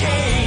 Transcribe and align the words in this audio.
Okay. 0.00 0.37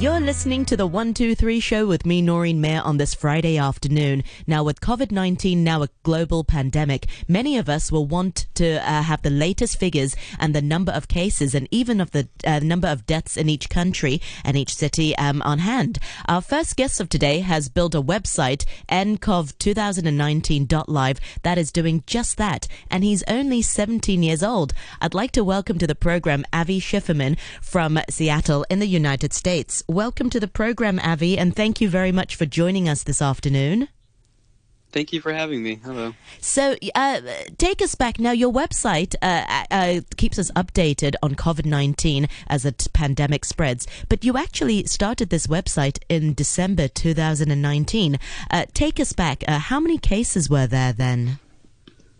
You're 0.00 0.20
listening 0.20 0.64
to 0.66 0.76
the 0.76 0.86
123 0.86 1.58
show 1.58 1.84
with 1.84 2.06
me, 2.06 2.22
Noreen 2.22 2.60
Mayer, 2.60 2.80
on 2.84 2.98
this 2.98 3.14
Friday 3.14 3.58
afternoon. 3.58 4.22
Now, 4.46 4.62
with 4.62 4.80
COVID 4.80 5.10
19 5.10 5.64
now 5.64 5.82
a 5.82 5.88
global 6.04 6.44
pandemic, 6.44 7.08
many 7.26 7.58
of 7.58 7.68
us 7.68 7.90
will 7.90 8.06
want 8.06 8.46
to 8.54 8.76
uh, 8.76 9.02
have 9.02 9.22
the 9.22 9.30
latest 9.30 9.76
figures 9.76 10.14
and 10.38 10.54
the 10.54 10.62
number 10.62 10.92
of 10.92 11.08
cases 11.08 11.52
and 11.52 11.66
even 11.72 12.00
of 12.00 12.12
the 12.12 12.28
uh, 12.46 12.60
number 12.60 12.86
of 12.86 13.06
deaths 13.06 13.36
in 13.36 13.48
each 13.48 13.68
country 13.68 14.22
and 14.44 14.56
each 14.56 14.72
city 14.72 15.16
um, 15.16 15.42
on 15.42 15.58
hand. 15.58 15.98
Our 16.28 16.42
first 16.42 16.76
guest 16.76 17.00
of 17.00 17.08
today 17.08 17.40
has 17.40 17.68
built 17.68 17.96
a 17.96 18.00
website, 18.00 18.64
ncov2019.live, 18.88 21.20
that 21.42 21.58
is 21.58 21.72
doing 21.72 22.04
just 22.06 22.36
that, 22.36 22.68
and 22.88 23.02
he's 23.02 23.24
only 23.26 23.62
17 23.62 24.22
years 24.22 24.44
old. 24.44 24.72
I'd 25.00 25.14
like 25.14 25.32
to 25.32 25.42
welcome 25.42 25.78
to 25.78 25.88
the 25.88 25.96
program 25.96 26.44
Avi 26.52 26.78
Schifferman 26.78 27.36
from 27.60 27.98
Seattle 28.08 28.64
in 28.70 28.78
the 28.78 28.86
United 28.86 29.32
States. 29.32 29.82
Welcome 29.90 30.28
to 30.30 30.38
the 30.38 30.48
program, 30.48 31.00
Avi, 31.02 31.38
and 31.38 31.56
thank 31.56 31.80
you 31.80 31.88
very 31.88 32.12
much 32.12 32.36
for 32.36 32.44
joining 32.44 32.90
us 32.90 33.04
this 33.04 33.22
afternoon. 33.22 33.88
Thank 34.92 35.14
you 35.14 35.22
for 35.22 35.32
having 35.32 35.62
me. 35.62 35.76
Hello. 35.82 36.12
So, 36.42 36.76
uh, 36.94 37.22
take 37.56 37.80
us 37.80 37.94
back 37.94 38.18
now. 38.18 38.32
Your 38.32 38.52
website 38.52 39.14
uh, 39.22 39.64
uh, 39.70 40.00
keeps 40.18 40.38
us 40.38 40.50
updated 40.50 41.14
on 41.22 41.36
COVID 41.36 41.64
19 41.64 42.28
as 42.48 42.64
the 42.64 42.72
t- 42.72 42.90
pandemic 42.92 43.46
spreads, 43.46 43.86
but 44.10 44.26
you 44.26 44.36
actually 44.36 44.84
started 44.84 45.30
this 45.30 45.46
website 45.46 45.98
in 46.10 46.34
December 46.34 46.88
2019. 46.88 48.18
Uh, 48.50 48.66
take 48.74 49.00
us 49.00 49.14
back. 49.14 49.42
Uh, 49.48 49.58
how 49.58 49.80
many 49.80 49.96
cases 49.96 50.50
were 50.50 50.66
there 50.66 50.92
then? 50.92 51.38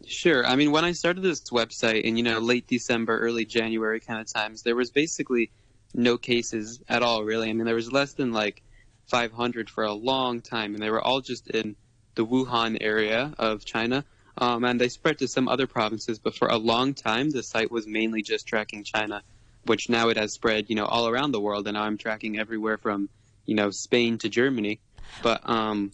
Sure. 0.07 0.47
I 0.47 0.57
mean, 0.57 0.73
when 0.73 0.87
I 0.87 0.93
started 0.93 1.21
this 1.23 1.43
website 1.51 2.01
in, 2.01 2.17
you 2.17 2.23
know, 2.23 2.39
late 2.39 2.67
December, 2.67 3.19
early 3.19 3.45
January 3.45 4.01
kind 4.01 4.23
of 4.23 4.27
times, 4.27 4.63
there 4.63 4.75
was 4.75 4.91
basically 4.91 5.51
no 5.95 6.17
cases 6.19 6.81
at 6.89 7.03
all, 7.03 7.25
really. 7.25 7.51
I 7.51 7.53
mean, 7.53 7.67
there 7.67 7.75
was 7.75 7.93
less 7.93 8.13
than 8.13 8.33
like 8.33 8.63
500 9.07 9.71
for 9.71 9.85
a 9.85 9.93
long 9.93 10.41
time, 10.41 10.75
and 10.75 10.83
they 10.83 10.91
were 10.91 11.01
all 11.01 11.21
just 11.21 11.49
in 11.49 11.77
the 12.15 12.27
Wuhan 12.27 12.79
area 12.81 13.33
of 13.39 13.65
China. 13.65 14.05
Um, 14.37 14.65
and 14.65 14.81
they 14.81 14.89
spread 14.89 15.19
to 15.19 15.29
some 15.29 15.49
other 15.49 15.67
provinces, 15.67 16.19
but 16.19 16.35
for 16.35 16.49
a 16.49 16.57
long 16.57 16.95
time, 16.95 17.31
the 17.31 17.43
site 17.43 17.71
was 17.71 17.87
mainly 17.87 18.23
just 18.23 18.47
tracking 18.47 18.85
China, 18.85 19.23
which 19.65 19.89
now 19.89 20.11
it 20.11 20.17
has 20.17 20.33
spread, 20.33 20.67
you 20.69 20.77
know, 20.77 20.85
all 20.85 21.09
around 21.09 21.33
the 21.33 21.41
world. 21.41 21.67
And 21.67 21.75
now 21.75 21.83
I'm 21.83 21.99
tracking 21.99 22.39
everywhere 22.39 22.79
from, 22.79 23.09
you 23.47 23.57
know, 23.57 23.71
Spain 23.71 24.19
to 24.19 24.29
Germany. 24.29 24.79
But 25.23 25.49
um, 25.49 25.91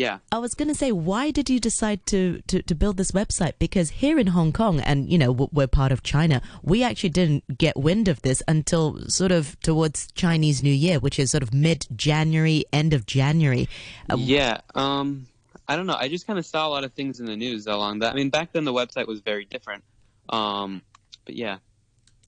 yeah. 0.00 0.18
I 0.32 0.38
was 0.38 0.54
going 0.54 0.68
to 0.68 0.74
say, 0.74 0.92
why 0.92 1.30
did 1.30 1.50
you 1.50 1.60
decide 1.60 2.06
to, 2.06 2.40
to, 2.46 2.62
to, 2.62 2.74
build 2.74 2.96
this 2.96 3.10
website? 3.10 3.52
Because 3.58 3.90
here 3.90 4.18
in 4.18 4.28
Hong 4.28 4.50
Kong, 4.50 4.80
and 4.80 5.10
you 5.10 5.18
know, 5.18 5.30
we're 5.30 5.66
part 5.66 5.92
of 5.92 6.02
China, 6.02 6.40
we 6.62 6.82
actually 6.82 7.10
didn't 7.10 7.58
get 7.58 7.76
wind 7.76 8.08
of 8.08 8.22
this 8.22 8.42
until 8.48 8.98
sort 9.08 9.30
of 9.30 9.60
towards 9.60 10.10
Chinese 10.12 10.62
New 10.62 10.72
Year, 10.72 10.98
which 10.98 11.18
is 11.18 11.30
sort 11.30 11.42
of 11.42 11.52
mid 11.52 11.86
January, 11.94 12.64
end 12.72 12.94
of 12.94 13.04
January. 13.04 13.68
Uh, 14.08 14.16
yeah. 14.18 14.62
Um, 14.74 15.26
I 15.68 15.76
don't 15.76 15.86
know. 15.86 15.96
I 15.98 16.08
just 16.08 16.26
kind 16.26 16.38
of 16.38 16.46
saw 16.46 16.66
a 16.66 16.70
lot 16.70 16.84
of 16.84 16.94
things 16.94 17.20
in 17.20 17.26
the 17.26 17.36
news 17.36 17.66
along 17.66 17.98
that. 17.98 18.12
I 18.12 18.16
mean, 18.16 18.30
back 18.30 18.52
then 18.52 18.64
the 18.64 18.72
website 18.72 19.06
was 19.06 19.20
very 19.20 19.44
different. 19.44 19.84
Um, 20.30 20.80
but 21.26 21.34
yeah. 21.34 21.58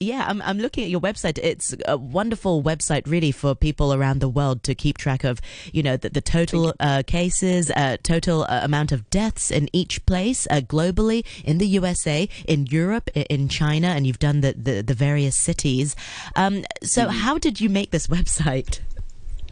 Yeah, 0.03 0.25
I'm, 0.27 0.41
I'm 0.41 0.59
looking 0.59 0.83
at 0.83 0.89
your 0.89 0.99
website. 0.99 1.39
It's 1.41 1.73
a 1.87 1.97
wonderful 1.97 2.61
website, 2.61 3.03
really, 3.07 3.31
for 3.31 3.55
people 3.55 3.93
around 3.93 4.19
the 4.19 4.29
world 4.29 4.63
to 4.63 4.75
keep 4.75 4.97
track 4.97 5.23
of, 5.23 5.39
you 5.71 5.81
know, 5.81 5.95
the, 5.97 6.09
the 6.09 6.21
total 6.21 6.73
uh, 6.79 7.03
cases, 7.07 7.71
uh, 7.71 7.97
total 8.03 8.43
uh, 8.43 8.59
amount 8.63 8.91
of 8.91 9.09
deaths 9.09 9.49
in 9.49 9.69
each 9.71 10.05
place 10.05 10.45
uh, 10.49 10.61
globally, 10.61 11.25
in 11.45 11.57
the 11.57 11.67
USA, 11.67 12.27
in 12.47 12.65
Europe, 12.65 13.09
in 13.15 13.47
China, 13.47 13.87
and 13.87 14.05
you've 14.05 14.19
done 14.19 14.41
the, 14.41 14.53
the, 14.53 14.81
the 14.81 14.93
various 14.93 15.37
cities. 15.37 15.95
Um, 16.35 16.63
so, 16.83 17.03
mm-hmm. 17.03 17.17
how 17.19 17.37
did 17.37 17.61
you 17.61 17.69
make 17.69 17.91
this 17.91 18.07
website? 18.17 18.81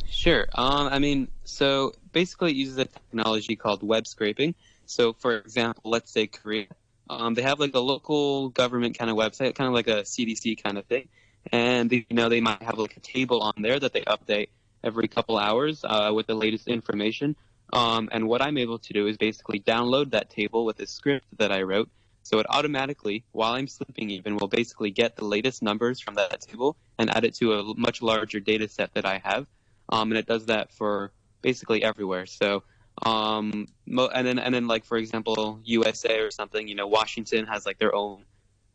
Sure. 0.09 0.47
Um, 0.55 0.87
I 0.87 0.99
mean, 0.99 1.29
so 1.45 1.93
basically, 2.11 2.51
it 2.51 2.57
uses 2.57 2.77
a 2.77 2.85
technology 2.85 3.55
called 3.55 3.81
web 3.81 4.05
scraping. 4.05 4.53
So, 4.85 5.13
for 5.13 5.37
example, 5.37 5.89
let's 5.89 6.11
say 6.11 6.27
Korea 6.27 6.67
um, 7.11 7.33
they 7.33 7.41
have 7.41 7.59
like 7.59 7.75
a 7.75 7.79
local 7.79 8.49
government 8.49 8.97
kind 8.97 9.11
of 9.11 9.17
website, 9.17 9.55
kind 9.55 9.67
of 9.67 9.73
like 9.73 9.87
a 9.87 10.03
CDC 10.03 10.63
kind 10.63 10.77
of 10.77 10.85
thing, 10.85 11.09
and 11.51 11.89
they, 11.89 12.05
you 12.09 12.15
know 12.15 12.29
they 12.29 12.39
might 12.39 12.61
have 12.63 12.77
like 12.77 12.95
a 12.95 13.01
table 13.01 13.41
on 13.41 13.53
there 13.57 13.79
that 13.79 13.91
they 13.91 14.01
update 14.01 14.47
every 14.83 15.09
couple 15.09 15.37
hours 15.37 15.83
uh, 15.83 16.11
with 16.13 16.27
the 16.27 16.33
latest 16.33 16.67
information. 16.67 17.35
Um, 17.73 18.09
and 18.11 18.27
what 18.27 18.41
I'm 18.41 18.57
able 18.57 18.79
to 18.79 18.93
do 18.93 19.07
is 19.07 19.17
basically 19.17 19.59
download 19.59 20.11
that 20.11 20.29
table 20.29 20.65
with 20.65 20.79
a 20.79 20.87
script 20.87 21.25
that 21.37 21.51
I 21.51 21.61
wrote. 21.63 21.89
So 22.23 22.39
it 22.39 22.45
automatically, 22.49 23.25
while 23.31 23.53
I'm 23.53 23.67
sleeping 23.67 24.09
even, 24.09 24.37
will 24.37 24.47
basically 24.47 24.91
get 24.91 25.15
the 25.15 25.25
latest 25.25 25.61
numbers 25.61 25.99
from 25.99 26.15
that 26.15 26.39
table 26.41 26.77
and 26.97 27.09
add 27.15 27.25
it 27.25 27.35
to 27.35 27.53
a 27.53 27.63
much 27.75 28.01
larger 28.01 28.39
data 28.39 28.67
set 28.67 28.93
that 28.93 29.05
I 29.05 29.21
have. 29.23 29.47
Um, 29.89 30.11
and 30.11 30.17
it 30.17 30.27
does 30.27 30.45
that 30.45 30.71
for 30.71 31.11
basically 31.41 31.83
everywhere. 31.83 32.25
So 32.25 32.63
um, 33.03 33.67
and 33.87 34.27
then 34.27 34.39
and 34.39 34.53
then 34.53 34.67
like 34.67 34.85
for 34.85 34.97
example, 34.97 35.59
USA 35.63 36.19
or 36.19 36.31
something, 36.31 36.67
you 36.67 36.75
know, 36.75 36.87
Washington 36.87 37.45
has 37.47 37.65
like 37.65 37.79
their 37.79 37.95
own, 37.95 38.23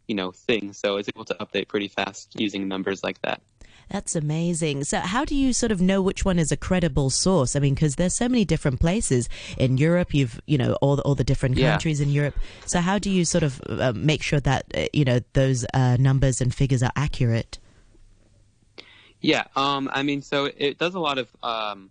you 0.09 0.15
know, 0.15 0.32
thing, 0.32 0.72
so 0.72 0.97
it's 0.97 1.09
able 1.15 1.25
to 1.27 1.34
update 1.34 1.69
pretty 1.69 1.88
fast 1.88 2.38
using 2.38 2.69
numbers 2.69 3.03
like 3.04 3.21
that. 3.22 3.41
That's 3.88 4.16
amazing. 4.16 4.82
So, 4.84 4.99
how 4.99 5.25
do 5.25 5.37
you 5.37 5.53
sort 5.53 5.71
of 5.71 5.81
know 5.81 6.03
which 6.03 6.25
one 6.25 6.41
is 6.41 6.50
a 6.50 6.56
credible 6.56 7.09
source? 7.09 7.54
I 7.54 7.60
mean, 7.60 7.75
because 7.75 7.94
there's 7.94 8.16
so 8.16 8.28
many 8.28 8.44
different 8.44 8.81
places 8.81 9.28
in 9.56 9.77
Europe. 9.77 10.12
You've, 10.12 10.41
you 10.47 10.59
know, 10.59 10.75
all 10.81 10.97
the, 10.97 11.03
all 11.03 11.15
the 11.15 11.22
different 11.22 11.56
yeah. 11.56 11.71
countries 11.71 12.00
in 12.00 12.10
Europe. 12.10 12.34
So, 12.65 12.81
how 12.81 12.98
do 12.98 13.10
you 13.10 13.25
sort 13.25 13.44
of 13.44 13.60
uh, 13.69 13.93
make 13.94 14.22
sure 14.22 14.41
that 14.41 14.66
uh, 14.75 14.87
you 14.93 15.04
know 15.04 15.21
those 15.34 15.65
uh, 15.72 15.97
numbers 16.00 16.41
and 16.41 16.53
figures 16.53 16.83
are 16.83 16.91
accurate? 16.97 17.59
Yeah, 19.21 19.44
um, 19.54 19.88
I 19.93 20.03
mean, 20.03 20.21
so 20.22 20.47
it 20.56 20.78
does 20.78 20.94
a 20.94 21.00
lot 21.00 21.19
of. 21.19 21.28
Um, 21.43 21.91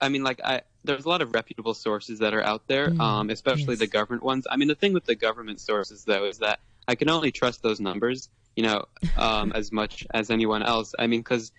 I 0.00 0.08
mean, 0.08 0.24
like 0.24 0.40
I, 0.44 0.62
there's 0.84 1.04
a 1.04 1.08
lot 1.08 1.22
of 1.22 1.34
reputable 1.34 1.74
sources 1.74 2.18
that 2.20 2.34
are 2.34 2.42
out 2.42 2.66
there, 2.66 2.88
mm, 2.88 3.00
um, 3.00 3.30
especially 3.30 3.74
yes. 3.74 3.78
the 3.78 3.86
government 3.86 4.22
ones. 4.22 4.46
I 4.50 4.56
mean, 4.56 4.68
the 4.68 4.74
thing 4.74 4.92
with 4.92 5.04
the 5.04 5.14
government 5.14 5.60
sources 5.60 6.04
though 6.04 6.24
is 6.24 6.38
that 6.38 6.60
I 6.86 6.94
can 6.94 7.08
only 7.08 7.30
trust 7.30 7.62
those 7.62 7.80
numbers, 7.80 8.28
you 8.56 8.64
know, 8.64 8.86
um, 9.16 9.52
as 9.54 9.70
much 9.72 10.06
as 10.12 10.30
anyone 10.30 10.62
else. 10.62 10.94
I 10.98 11.06
mean, 11.06 11.20
because 11.20 11.52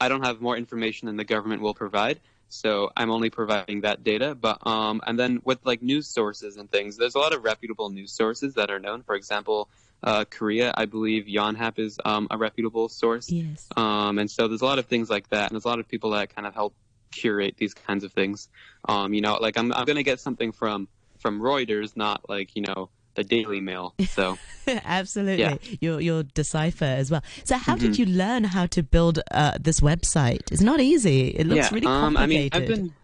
I 0.00 0.08
don't 0.08 0.24
have 0.24 0.40
more 0.40 0.56
information 0.56 1.06
than 1.06 1.16
the 1.16 1.24
government 1.24 1.60
will 1.60 1.74
provide, 1.74 2.20
so 2.48 2.90
I'm 2.96 3.10
only 3.10 3.30
providing 3.30 3.82
that 3.82 4.04
data. 4.04 4.34
But 4.34 4.66
um, 4.66 5.02
and 5.06 5.18
then 5.18 5.40
with 5.44 5.58
like 5.64 5.82
news 5.82 6.08
sources 6.08 6.56
and 6.56 6.70
things, 6.70 6.96
there's 6.96 7.14
a 7.14 7.18
lot 7.18 7.34
of 7.34 7.44
reputable 7.44 7.90
news 7.90 8.12
sources 8.12 8.54
that 8.54 8.70
are 8.70 8.78
known. 8.78 9.02
For 9.02 9.14
example, 9.14 9.68
uh, 10.02 10.24
Korea, 10.24 10.72
I 10.74 10.86
believe 10.86 11.26
Yonhap 11.26 11.78
is 11.78 11.98
um, 12.04 12.28
a 12.30 12.38
reputable 12.38 12.88
source. 12.88 13.30
Yes. 13.30 13.66
Um, 13.76 14.18
and 14.18 14.30
so 14.30 14.48
there's 14.48 14.62
a 14.62 14.66
lot 14.66 14.78
of 14.78 14.86
things 14.86 15.10
like 15.10 15.28
that, 15.30 15.50
and 15.50 15.56
there's 15.56 15.64
a 15.64 15.68
lot 15.68 15.80
of 15.80 15.88
people 15.88 16.10
that 16.10 16.34
kind 16.34 16.46
of 16.46 16.54
help 16.54 16.74
curate 17.10 17.54
these 17.58 17.74
kinds 17.74 18.04
of 18.04 18.12
things. 18.12 18.48
Um, 18.88 19.14
you 19.14 19.20
know, 19.20 19.34
like 19.34 19.56
I'm 19.58 19.72
I'm 19.72 19.84
gonna 19.84 20.02
get 20.02 20.20
something 20.20 20.52
from 20.52 20.88
from 21.18 21.40
Reuters, 21.40 21.96
not 21.96 22.28
like 22.28 22.54
you 22.56 22.62
know 22.62 22.90
the 23.14 23.24
Daily 23.24 23.60
Mail. 23.60 23.94
So 24.10 24.38
absolutely, 24.66 25.40
yeah. 25.40 25.56
you'll 25.80 26.00
you'll 26.00 26.24
decipher 26.34 26.84
as 26.84 27.10
well. 27.10 27.22
So 27.44 27.56
how 27.56 27.74
mm-hmm. 27.74 27.86
did 27.86 27.98
you 27.98 28.06
learn 28.06 28.44
how 28.44 28.66
to 28.66 28.82
build 28.82 29.20
uh, 29.30 29.58
this 29.60 29.80
website? 29.80 30.50
It's 30.52 30.62
not 30.62 30.80
easy. 30.80 31.28
It 31.28 31.46
looks 31.46 31.70
yeah, 31.70 31.74
really 31.74 31.86
complicated. 31.86 32.14
Um, 32.14 32.16
I 32.16 32.26
mean, 32.26 32.48
I've 32.52 32.66
been 32.66 32.94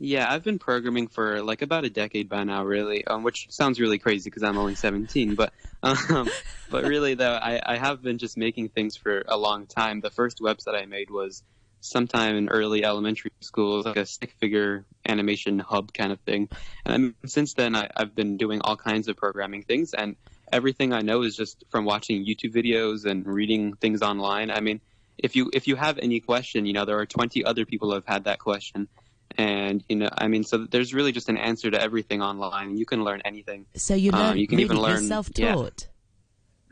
yeah, 0.00 0.30
I've 0.30 0.42
been 0.42 0.58
programming 0.58 1.06
for 1.06 1.40
like 1.42 1.62
about 1.62 1.84
a 1.84 1.90
decade 1.90 2.28
by 2.28 2.44
now, 2.44 2.64
really. 2.64 3.06
Um, 3.06 3.22
which 3.22 3.46
sounds 3.50 3.80
really 3.80 3.98
crazy 3.98 4.28
because 4.28 4.42
I'm 4.42 4.58
only 4.58 4.74
17, 4.74 5.34
but 5.34 5.52
um, 5.82 6.28
but 6.70 6.84
really 6.84 7.14
though, 7.14 7.34
I, 7.34 7.60
I 7.64 7.76
have 7.76 8.02
been 8.02 8.18
just 8.18 8.36
making 8.36 8.70
things 8.70 8.96
for 8.96 9.22
a 9.28 9.36
long 9.36 9.66
time. 9.66 10.00
The 10.00 10.10
first 10.10 10.38
website 10.38 10.74
I 10.74 10.86
made 10.86 11.10
was 11.10 11.42
sometime 11.84 12.34
in 12.36 12.48
early 12.48 12.84
elementary 12.84 13.30
school, 13.40 13.82
like 13.82 13.96
a 13.96 14.06
stick 14.06 14.32
figure 14.40 14.86
animation 15.06 15.58
hub 15.58 15.92
kind 15.92 16.12
of 16.12 16.20
thing. 16.20 16.48
And 16.86 17.14
since 17.26 17.52
then, 17.54 17.76
I, 17.76 17.90
I've 17.94 18.14
been 18.14 18.38
doing 18.38 18.60
all 18.62 18.76
kinds 18.76 19.06
of 19.08 19.16
programming 19.16 19.62
things, 19.62 19.92
and 19.92 20.16
everything 20.50 20.92
I 20.92 21.00
know 21.00 21.22
is 21.22 21.36
just 21.36 21.64
from 21.70 21.84
watching 21.84 22.24
YouTube 22.24 22.54
videos 22.54 23.04
and 23.04 23.26
reading 23.26 23.74
things 23.74 24.00
online. 24.00 24.50
I 24.50 24.60
mean, 24.60 24.80
if 25.18 25.36
you 25.36 25.50
if 25.52 25.68
you 25.68 25.76
have 25.76 25.98
any 25.98 26.20
question, 26.20 26.64
you 26.64 26.72
know, 26.72 26.86
there 26.86 26.98
are 26.98 27.06
20 27.06 27.44
other 27.44 27.66
people 27.66 27.88
who 27.88 27.94
have 27.94 28.06
had 28.06 28.24
that 28.24 28.38
question. 28.38 28.88
And 29.36 29.84
you 29.88 29.96
know, 29.96 30.08
I 30.16 30.28
mean, 30.28 30.44
so 30.44 30.66
there's 30.70 30.94
really 30.94 31.12
just 31.12 31.28
an 31.28 31.36
answer 31.36 31.70
to 31.70 31.80
everything 31.80 32.22
online. 32.22 32.78
You 32.78 32.86
can 32.86 33.04
learn 33.04 33.20
anything. 33.24 33.66
So 33.74 33.94
you 33.94 34.12
learn, 34.12 34.32
um, 34.32 34.36
you 34.36 34.46
can 34.46 34.60
even 34.60 34.78
learn 34.78 35.02
self-taught. 35.02 35.86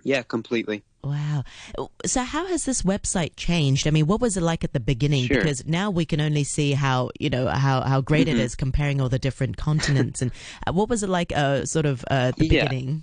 Yeah. 0.04 0.16
Yeah, 0.16 0.22
completely. 0.22 0.84
Wow. 1.04 1.42
So 2.06 2.22
how 2.22 2.46
has 2.46 2.64
this 2.64 2.82
website 2.82 3.32
changed? 3.36 3.88
I 3.88 3.90
mean, 3.90 4.06
what 4.06 4.20
was 4.20 4.36
it 4.36 4.42
like 4.42 4.62
at 4.62 4.72
the 4.72 4.80
beginning? 4.80 5.26
Sure. 5.26 5.38
Because 5.38 5.66
now 5.66 5.90
we 5.90 6.04
can 6.04 6.20
only 6.20 6.44
see 6.44 6.72
how, 6.72 7.10
you 7.18 7.28
know, 7.28 7.48
how, 7.48 7.80
how 7.80 8.00
great 8.00 8.28
mm-hmm. 8.28 8.38
it 8.38 8.42
is 8.42 8.54
comparing 8.54 9.00
all 9.00 9.08
the 9.08 9.18
different 9.18 9.56
continents. 9.56 10.22
and 10.22 10.30
uh, 10.66 10.72
what 10.72 10.88
was 10.88 11.02
it 11.02 11.08
like, 11.08 11.32
uh, 11.34 11.64
sort 11.64 11.86
of, 11.86 12.04
uh, 12.08 12.30
the 12.36 12.46
yeah. 12.46 12.64
beginning? 12.64 13.02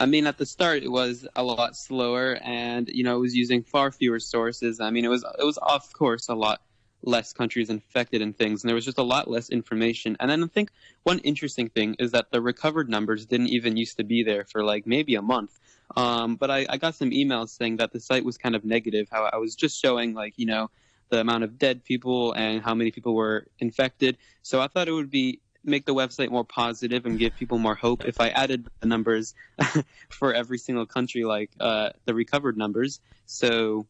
I 0.00 0.06
mean, 0.06 0.26
at 0.26 0.38
the 0.38 0.46
start, 0.46 0.82
it 0.82 0.90
was 0.90 1.28
a 1.36 1.42
lot 1.44 1.76
slower 1.76 2.38
and, 2.42 2.88
you 2.88 3.04
know, 3.04 3.16
it 3.16 3.20
was 3.20 3.36
using 3.36 3.62
far 3.62 3.92
fewer 3.92 4.18
sources. 4.18 4.80
I 4.80 4.90
mean, 4.90 5.04
it 5.04 5.08
was, 5.08 5.24
it 5.38 5.44
was, 5.44 5.58
of 5.58 5.92
course, 5.92 6.28
a 6.28 6.34
lot 6.34 6.60
less 7.08 7.32
countries 7.32 7.70
infected 7.70 8.20
and 8.22 8.36
things, 8.36 8.62
and 8.62 8.68
there 8.68 8.74
was 8.74 8.84
just 8.84 8.98
a 8.98 9.02
lot 9.02 9.28
less 9.28 9.48
information. 9.48 10.16
And 10.20 10.30
then 10.30 10.44
I 10.44 10.46
think 10.46 10.70
one 11.02 11.18
interesting 11.20 11.68
thing 11.68 11.96
is 11.98 12.12
that 12.12 12.30
the 12.30 12.40
recovered 12.40 12.88
numbers 12.88 13.26
didn't 13.26 13.48
even 13.48 13.76
used 13.76 13.96
to 13.96 14.04
be 14.04 14.22
there 14.22 14.44
for 14.44 14.62
like 14.62 14.86
maybe 14.86 15.14
a 15.14 15.22
month. 15.22 15.58
Um, 15.96 16.36
but 16.36 16.50
I, 16.50 16.66
I 16.68 16.76
got 16.76 16.94
some 16.94 17.10
emails 17.10 17.48
saying 17.48 17.78
that 17.78 17.92
the 17.92 18.00
site 18.00 18.24
was 18.24 18.36
kind 18.36 18.54
of 18.54 18.64
negative. 18.64 19.08
How 19.10 19.24
I 19.24 19.38
was 19.38 19.54
just 19.54 19.80
showing 19.80 20.12
like 20.14 20.34
you 20.36 20.46
know 20.46 20.70
the 21.08 21.20
amount 21.20 21.44
of 21.44 21.58
dead 21.58 21.84
people 21.84 22.32
and 22.32 22.62
how 22.62 22.74
many 22.74 22.90
people 22.90 23.14
were 23.14 23.46
infected. 23.58 24.18
So 24.42 24.60
I 24.60 24.68
thought 24.68 24.88
it 24.88 24.92
would 24.92 25.10
be 25.10 25.40
make 25.64 25.86
the 25.86 25.94
website 25.94 26.30
more 26.30 26.44
positive 26.44 27.06
and 27.06 27.18
give 27.18 27.36
people 27.36 27.58
more 27.58 27.74
hope 27.74 28.04
if 28.04 28.20
I 28.20 28.28
added 28.28 28.68
the 28.80 28.86
numbers 28.86 29.34
for 30.08 30.32
every 30.34 30.58
single 30.58 30.86
country, 30.86 31.24
like 31.24 31.50
uh, 31.60 31.90
the 32.04 32.14
recovered 32.14 32.56
numbers. 32.56 33.00
So, 33.26 33.86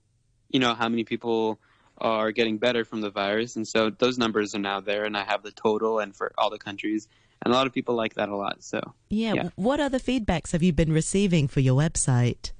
you 0.49 0.61
know, 0.61 0.75
how 0.75 0.89
many 0.89 1.05
people 1.05 1.61
are 2.01 2.33
getting 2.33 2.59
better 2.59 2.85
from 2.85 3.01
the 3.01 3.11
virus. 3.11 3.57
And 3.57 3.67
so 3.67 3.91
those 3.91 4.19
numbers 4.19 4.55
are 4.55 4.61
now 4.61 4.81
there, 4.81 5.05
and 5.05 5.17
I 5.17 5.25
have 5.25 5.43
the 5.43 5.51
total 5.51 5.99
and 5.99 6.15
for 6.15 6.33
all 6.39 6.51
the 6.51 6.59
countries. 6.59 7.09
And 7.43 7.53
a 7.53 7.57
lot 7.57 7.67
of 7.67 7.73
people 7.73 7.95
like 7.95 8.15
that 8.15 8.29
a 8.29 8.37
lot. 8.37 8.65
So, 8.65 8.95
yeah. 9.11 9.35
yeah. 9.35 9.49
What 9.57 9.81
other 9.81 9.99
feedbacks 9.99 10.53
have 10.53 10.63
you 10.63 10.73
been 10.73 10.93
receiving 10.93 11.47
for 11.49 11.61
your 11.61 11.79
website? 11.81 12.53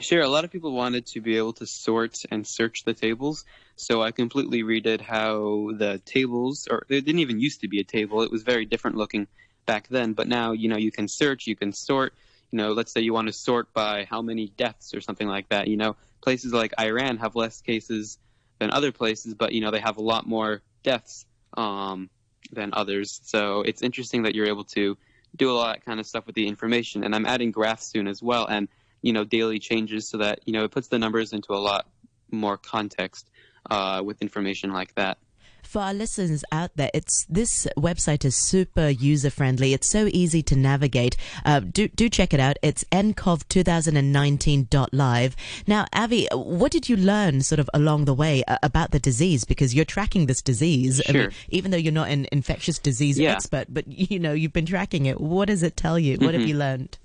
Sure. 0.00 0.22
A 0.22 0.28
lot 0.28 0.44
of 0.44 0.50
people 0.50 0.72
wanted 0.72 1.06
to 1.08 1.20
be 1.20 1.36
able 1.36 1.52
to 1.54 1.66
sort 1.66 2.22
and 2.30 2.46
search 2.46 2.84
the 2.84 2.94
tables. 2.94 3.44
So 3.76 4.02
I 4.02 4.10
completely 4.10 4.62
redid 4.62 5.00
how 5.00 5.70
the 5.76 6.00
tables, 6.04 6.66
or 6.70 6.86
it 6.88 7.04
didn't 7.04 7.20
even 7.20 7.38
used 7.38 7.60
to 7.60 7.68
be 7.68 7.78
a 7.80 7.84
table. 7.84 8.22
It 8.22 8.30
was 8.30 8.42
very 8.42 8.64
different 8.64 8.96
looking 8.96 9.28
back 9.66 9.88
then. 9.88 10.14
But 10.14 10.28
now, 10.28 10.52
you 10.52 10.68
know, 10.68 10.78
you 10.78 10.90
can 10.90 11.08
search, 11.08 11.46
you 11.46 11.56
can 11.56 11.72
sort. 11.72 12.14
You 12.50 12.58
know, 12.58 12.72
let's 12.72 12.92
say 12.92 13.00
you 13.00 13.14
want 13.14 13.28
to 13.28 13.32
sort 13.32 13.72
by 13.72 14.06
how 14.08 14.20
many 14.20 14.48
deaths 14.48 14.94
or 14.94 15.00
something 15.00 15.28
like 15.28 15.48
that. 15.50 15.68
You 15.68 15.76
know, 15.76 15.96
places 16.22 16.52
like 16.52 16.72
Iran 16.78 17.18
have 17.18 17.36
less 17.36 17.60
cases 17.60 18.18
than 18.62 18.70
other 18.70 18.92
places, 18.92 19.34
but 19.34 19.52
you 19.52 19.60
know 19.60 19.70
they 19.70 19.80
have 19.80 19.96
a 19.96 20.02
lot 20.02 20.26
more 20.26 20.62
deaths 20.82 21.26
um, 21.56 22.08
than 22.52 22.70
others. 22.72 23.20
So 23.24 23.62
it's 23.62 23.82
interesting 23.82 24.22
that 24.22 24.34
you're 24.34 24.46
able 24.46 24.64
to 24.76 24.96
do 25.34 25.50
a 25.50 25.52
lot 25.52 25.78
of 25.78 25.84
kind 25.84 25.98
of 25.98 26.06
stuff 26.06 26.26
with 26.26 26.34
the 26.34 26.46
information. 26.46 27.02
And 27.04 27.14
I'm 27.14 27.26
adding 27.26 27.50
graphs 27.50 27.86
soon 27.86 28.06
as 28.06 28.22
well, 28.22 28.46
and 28.46 28.68
you 29.02 29.12
know 29.12 29.24
daily 29.24 29.58
changes 29.58 30.08
so 30.08 30.18
that 30.18 30.40
you 30.46 30.52
know 30.52 30.64
it 30.64 30.70
puts 30.70 30.88
the 30.88 30.98
numbers 30.98 31.32
into 31.32 31.52
a 31.52 31.62
lot 31.70 31.88
more 32.30 32.56
context 32.56 33.28
uh, 33.68 34.00
with 34.04 34.22
information 34.22 34.72
like 34.72 34.94
that 34.94 35.18
for 35.62 35.80
our 35.80 35.94
listeners 35.94 36.44
out 36.52 36.76
there, 36.76 36.90
it's 36.92 37.24
this 37.28 37.66
website 37.76 38.24
is 38.24 38.36
super 38.36 38.88
user 38.88 39.30
friendly. 39.30 39.72
It's 39.72 39.90
so 39.90 40.08
easy 40.12 40.42
to 40.44 40.56
navigate. 40.56 41.16
Uh, 41.44 41.60
do 41.60 41.88
do 41.88 42.08
check 42.08 42.32
it 42.34 42.40
out. 42.40 42.56
It's 42.62 42.84
ncov2019.live. 42.92 45.36
Now, 45.66 45.86
Avi, 45.92 46.28
what 46.32 46.72
did 46.72 46.88
you 46.88 46.96
learn 46.96 47.42
sort 47.42 47.58
of 47.58 47.68
along 47.72 48.04
the 48.04 48.14
way 48.14 48.44
uh, 48.44 48.58
about 48.62 48.90
the 48.90 48.98
disease? 48.98 49.44
Because 49.44 49.74
you're 49.74 49.84
tracking 49.84 50.26
this 50.26 50.42
disease. 50.42 51.00
Sure. 51.04 51.16
I 51.16 51.18
mean, 51.24 51.32
even 51.48 51.70
though 51.70 51.76
you're 51.76 51.92
not 51.92 52.08
an 52.08 52.26
infectious 52.32 52.78
disease 52.78 53.18
yeah. 53.18 53.32
expert, 53.32 53.66
but 53.68 53.86
you 53.86 54.18
know 54.18 54.32
you've 54.32 54.52
been 54.52 54.66
tracking 54.66 55.06
it. 55.06 55.20
What 55.20 55.46
does 55.46 55.62
it 55.62 55.76
tell 55.76 55.98
you? 55.98 56.16
Mm-hmm. 56.16 56.24
What 56.24 56.34
have 56.34 56.42
mm-hmm. 56.42 56.48
you 56.48 56.56
learned? 56.56 56.98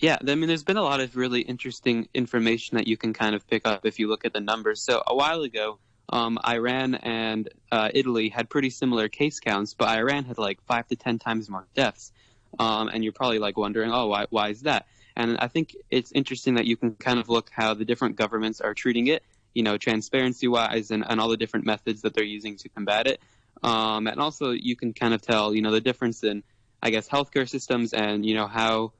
Yeah, 0.00 0.18
I 0.20 0.34
mean, 0.34 0.48
there's 0.48 0.64
been 0.64 0.76
a 0.76 0.82
lot 0.82 1.00
of 1.00 1.16
really 1.16 1.42
interesting 1.42 2.08
information 2.14 2.76
that 2.76 2.88
you 2.88 2.96
can 2.96 3.12
kind 3.12 3.34
of 3.34 3.46
pick 3.46 3.66
up 3.66 3.86
if 3.86 3.98
you 3.98 4.08
look 4.08 4.24
at 4.24 4.32
the 4.32 4.40
numbers. 4.40 4.82
So 4.82 5.02
a 5.06 5.14
while 5.14 5.42
ago, 5.42 5.78
um, 6.08 6.38
Iran 6.46 6.94
and 6.94 7.48
uh, 7.72 7.90
Italy 7.92 8.28
had 8.28 8.48
pretty 8.48 8.70
similar 8.70 9.08
case 9.08 9.40
counts, 9.40 9.74
but 9.74 9.88
Iran 9.88 10.24
had 10.24 10.38
like 10.38 10.62
five 10.62 10.86
to 10.88 10.96
ten 10.96 11.18
times 11.18 11.48
more 11.48 11.66
deaths. 11.74 12.12
Um, 12.58 12.88
and 12.88 13.02
you're 13.02 13.12
probably 13.12 13.40
like 13.40 13.56
wondering, 13.56 13.90
oh, 13.90 14.06
why, 14.06 14.26
why 14.30 14.50
is 14.50 14.62
that? 14.62 14.86
And 15.16 15.38
I 15.38 15.48
think 15.48 15.74
it's 15.90 16.12
interesting 16.12 16.54
that 16.54 16.66
you 16.66 16.76
can 16.76 16.94
kind 16.94 17.18
of 17.18 17.28
look 17.28 17.50
how 17.52 17.74
the 17.74 17.84
different 17.84 18.16
governments 18.16 18.60
are 18.60 18.74
treating 18.74 19.08
it, 19.08 19.22
you 19.54 19.62
know, 19.62 19.76
transparency 19.76 20.48
wise 20.48 20.90
and, 20.90 21.04
and 21.08 21.20
all 21.20 21.28
the 21.28 21.36
different 21.36 21.66
methods 21.66 22.02
that 22.02 22.14
they're 22.14 22.24
using 22.24 22.56
to 22.58 22.68
combat 22.68 23.06
it. 23.06 23.20
Um, 23.62 24.06
and 24.06 24.20
also 24.20 24.50
you 24.50 24.76
can 24.76 24.92
kind 24.92 25.14
of 25.14 25.22
tell, 25.22 25.54
you 25.54 25.62
know, 25.62 25.70
the 25.70 25.80
difference 25.80 26.22
in, 26.22 26.42
I 26.82 26.90
guess, 26.90 27.08
healthcare 27.08 27.48
systems 27.48 27.92
and, 27.92 28.26
you 28.26 28.34
know, 28.34 28.46
how 28.46 28.92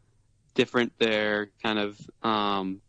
different 0.55 0.99
their 0.99 1.51
kind 1.63 1.79
of 1.79 1.99
um, 2.23 2.81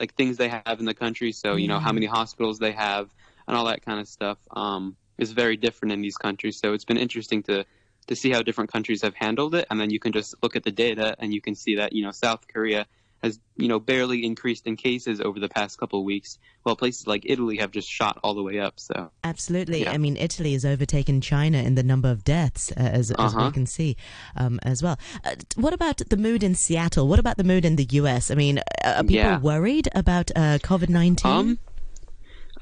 like 0.00 0.14
things 0.14 0.38
they 0.38 0.48
have 0.48 0.80
in 0.80 0.86
the 0.86 0.94
country. 0.94 1.30
So 1.30 1.56
you 1.56 1.68
know 1.68 1.78
how 1.78 1.92
many 1.92 2.06
hospitals 2.06 2.58
they 2.58 2.72
have 2.72 3.10
and 3.46 3.56
all 3.56 3.66
that 3.66 3.84
kind 3.84 4.00
of 4.00 4.08
stuff 4.08 4.38
um, 4.52 4.96
is 5.18 5.32
very 5.32 5.56
different 5.56 5.92
in 5.92 6.00
these 6.00 6.16
countries. 6.16 6.58
So 6.58 6.72
it's 6.72 6.84
been 6.86 6.96
interesting 6.96 7.42
to 7.44 7.64
to 8.06 8.16
see 8.16 8.30
how 8.30 8.42
different 8.42 8.72
countries 8.72 9.02
have 9.02 9.14
handled 9.14 9.54
it, 9.54 9.66
and 9.70 9.78
then 9.80 9.90
you 9.90 10.00
can 10.00 10.12
just 10.12 10.34
look 10.42 10.56
at 10.56 10.64
the 10.64 10.72
data 10.72 11.14
and 11.18 11.32
you 11.32 11.40
can 11.40 11.54
see 11.54 11.76
that 11.76 11.92
you 11.92 12.02
know 12.02 12.10
South 12.10 12.48
Korea 12.48 12.86
has 13.22 13.38
you 13.56 13.68
know 13.68 13.78
barely 13.78 14.24
increased 14.24 14.66
in 14.66 14.76
cases 14.76 15.20
over 15.20 15.38
the 15.38 15.48
past 15.48 15.78
couple 15.78 15.98
of 15.98 16.04
weeks, 16.04 16.38
while 16.62 16.76
places 16.76 17.06
like 17.06 17.22
Italy 17.26 17.58
have 17.58 17.70
just 17.70 17.88
shot 17.88 18.18
all 18.22 18.34
the 18.34 18.42
way 18.42 18.58
up. 18.58 18.80
So 18.80 19.10
absolutely, 19.24 19.82
yeah. 19.82 19.92
I 19.92 19.98
mean 19.98 20.16
Italy 20.16 20.52
has 20.52 20.64
overtaken 20.64 21.20
China 21.20 21.58
in 21.58 21.74
the 21.74 21.82
number 21.82 22.10
of 22.10 22.24
deaths, 22.24 22.72
uh, 22.72 22.80
as, 22.80 23.10
uh-huh. 23.10 23.26
as 23.26 23.34
we 23.34 23.40
uh-huh. 23.42 23.50
can 23.50 23.66
see 23.66 23.96
um, 24.36 24.58
as 24.62 24.82
well. 24.82 24.98
Uh, 25.24 25.34
what 25.56 25.72
about 25.72 25.98
the 26.08 26.16
mood 26.16 26.42
in 26.42 26.54
Seattle? 26.54 27.08
What 27.08 27.18
about 27.18 27.36
the 27.36 27.44
mood 27.44 27.64
in 27.64 27.76
the 27.76 27.86
U.S.? 27.90 28.30
I 28.30 28.34
mean, 28.34 28.60
are 28.84 29.02
people 29.02 29.14
yeah. 29.14 29.38
worried 29.38 29.88
about 29.94 30.30
uh, 30.34 30.58
COVID 30.58 30.88
nineteen? 30.88 31.30
Um, 31.30 31.58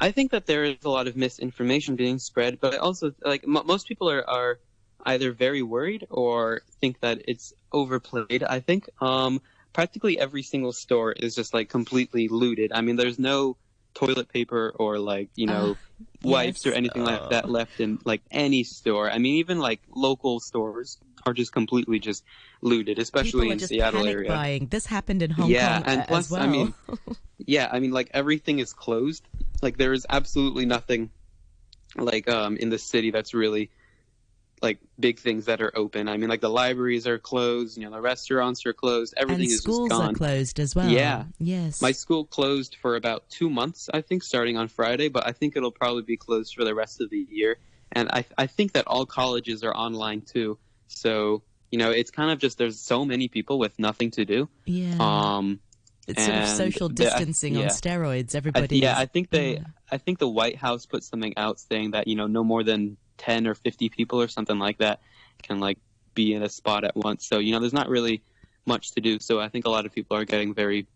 I 0.01 0.13
think 0.13 0.31
that 0.31 0.47
there 0.47 0.65
is 0.65 0.77
a 0.85 0.91
lot 0.91 1.09
of 1.09 1.17
misinformation 1.17 1.97
being 1.97 2.19
spread, 2.19 2.61
but 2.61 2.79
also 2.79 3.13
like 3.25 3.45
m- 3.45 3.67
most 3.67 3.89
people 3.89 4.09
are, 4.09 4.29
are 4.29 4.59
either 5.05 5.33
very 5.33 5.63
worried 5.63 6.07
or 6.11 6.63
think 6.81 7.01
that 7.01 7.23
it's 7.27 7.53
overplayed. 7.73 8.43
I 8.43 8.61
think. 8.61 8.89
Um, 9.01 9.41
practically 9.73 10.19
every 10.19 10.43
single 10.43 10.73
store 10.73 11.13
is 11.13 11.35
just 11.35 11.55
like 11.55 11.69
completely 11.69 12.29
looted. 12.29 12.73
I 12.73 12.81
mean, 12.81 12.97
there's 12.97 13.19
no 13.19 13.57
toilet 13.95 14.29
paper 14.29 14.73
or 14.77 14.99
like 14.99 15.29
you 15.35 15.47
know 15.47 15.73
uh, 15.73 16.05
wipes 16.23 16.65
yes. 16.65 16.73
or 16.73 16.77
anything 16.77 17.03
uh. 17.03 17.07
like 17.07 17.31
that 17.31 17.49
left 17.49 17.81
in 17.81 17.99
like 18.05 18.23
any 18.31 18.65
store. 18.65 19.11
I 19.11 19.19
mean, 19.19 19.37
even 19.37 19.59
like 19.59 19.81
local 19.95 20.41
stores 20.41 20.99
are 21.27 21.33
just 21.33 21.53
completely 21.53 21.99
just 21.99 22.25
looted, 22.61 22.99
especially 22.99 23.51
in 23.51 23.59
Seattle 23.59 24.07
area. 24.07 24.29
Buying. 24.29 24.67
This 24.67 24.87
happened 24.87 25.23
in 25.23 25.31
Hong 25.31 25.51
yeah, 25.51 25.81
Kong 25.81 25.89
and 25.89 26.05
plus, 26.07 26.31
well. 26.31 26.43
I 26.43 26.47
mean, 26.47 26.75
yeah, 27.39 27.69
I 27.71 27.81
mean, 27.81 27.93
like 27.93 28.11
everything 28.15 28.59
is 28.59 28.73
closed. 28.73 29.27
Like 29.63 29.77
there 29.77 29.93
is 29.93 30.07
absolutely 30.09 30.67
nothing 30.67 31.11
like 31.97 32.29
um 32.29 32.57
in 32.57 32.69
the 32.69 32.79
city 32.79 33.11
that's 33.11 33.33
really 33.33 33.71
like 34.63 34.79
big 34.99 35.19
things 35.19 35.47
that 35.47 35.61
are 35.61 35.73
open. 35.77 36.09
I 36.09 36.17
mean, 36.17 36.29
like 36.29 36.41
the 36.41 36.51
libraries 36.51 37.07
are 37.07 37.19
closed, 37.19 37.77
you 37.79 37.85
know, 37.85 37.91
the 37.91 38.01
restaurants 38.01 38.65
are 38.67 38.73
closed, 38.73 39.15
everything 39.17 39.45
and 39.45 39.53
is 39.53 39.59
schools 39.59 39.89
just 39.89 40.01
gone. 40.01 40.11
are 40.11 40.15
closed 40.15 40.61
as 40.61 40.75
well. 40.75 40.89
Yeah, 40.89 41.25
yes. 41.39 41.83
My 41.83 41.93
school 41.93 42.25
closed 42.25 42.77
for 42.81 42.97
about 42.97 43.29
two 43.31 43.51
months, 43.51 43.89
I 43.93 44.01
think, 44.01 44.23
starting 44.23 44.57
on 44.57 44.69
Friday, 44.69 45.09
but 45.09 45.27
I 45.27 45.33
think 45.33 45.57
it'll 45.57 45.71
probably 45.73 46.03
be 46.03 46.17
closed 46.17 46.55
for 46.55 46.65
the 46.65 46.75
rest 46.75 47.01
of 47.01 47.11
the 47.11 47.27
year. 47.31 47.57
And 47.93 48.11
I, 48.13 48.25
I 48.37 48.47
think 48.47 48.73
that 48.73 48.87
all 48.87 49.07
colleges 49.07 49.65
are 49.65 49.75
online 49.75 50.21
too. 50.21 50.59
So 50.89 51.43
you 51.71 51.79
know, 51.79 51.91
it's 51.91 52.11
kind 52.11 52.31
of 52.31 52.39
just 52.39 52.59
there's 52.59 52.81
so 52.81 53.05
many 53.05 53.29
people 53.29 53.59
with 53.59 53.79
nothing 53.79 54.11
to 54.13 54.25
do. 54.25 54.49
Yeah. 54.65 54.97
Um, 54.99 55.61
it's 56.07 56.25
sort 56.25 56.39
of 56.39 56.49
social 56.49 56.89
distancing 56.89 57.53
the, 57.55 57.61
yeah. 57.61 57.67
on 57.67 57.71
steroids. 57.73 58.35
Everybody. 58.35 58.83
I, 58.83 58.91
yeah, 58.91 58.99
I 58.99 59.07
think 59.07 59.31
they. 59.31 59.55
Yeah. 59.55 59.65
I 59.91 59.99
think 59.99 60.19
the 60.19 60.29
White 60.29 60.57
House 60.57 60.87
put 60.87 61.05
something 61.05 61.35
out 61.37 61.61
saying 61.61 61.91
that 61.91 62.09
you 62.09 62.17
know 62.17 62.27
no 62.27 62.43
more 62.43 62.63
than 62.63 62.97
10 63.19 63.47
or 63.47 63.55
50 63.55 63.89
people 63.89 64.21
or 64.21 64.29
something 64.29 64.59
like 64.59 64.79
that 64.79 65.01
can 65.43 65.61
like 65.61 65.79
be 66.15 66.35
in 66.35 66.43
a 66.43 66.49
spot 66.49 66.85
at 66.85 66.97
once. 66.97 67.27
So, 67.27 67.39
you 67.39 67.53
know, 67.53 67.61
there's 67.61 67.73
not 67.73 67.89
really 67.89 68.23
much 68.67 68.93
to 68.93 69.01
do. 69.01 69.19
So 69.19 69.41
I 69.41 69.49
think 69.49 69.67
a 69.67 69.71
lot 69.71 69.87
of 69.87 69.93
people 69.93 70.17
are 70.17 70.25
getting 70.25 70.55
very 70.55 70.87